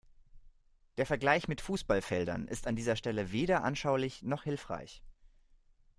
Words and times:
Der 0.97 1.05
Vergleich 1.05 1.47
mit 1.47 1.61
Fußballfeldern 1.61 2.47
ist 2.47 2.65
an 2.65 2.75
dieser 2.75 2.95
Stelle 2.95 3.31
weder 3.31 3.63
anschaulich 3.63 4.23
noch 4.23 4.41
hilfreich. 4.45 5.03